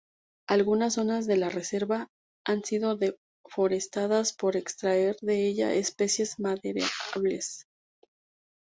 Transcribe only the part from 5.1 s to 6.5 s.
de ellas especies